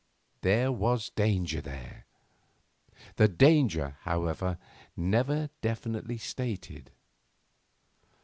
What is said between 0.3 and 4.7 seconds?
There was danger there, the danger, however,